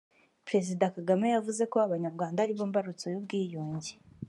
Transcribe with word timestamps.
Perezida 0.47 0.93
Kagame 0.95 1.25
yavuze 1.35 1.63
ko 1.71 1.75
Abanyarwanda 1.87 2.37
aribo 2.41 2.63
mbarutso 2.69 3.05
y’ubwiyunge 3.09 3.93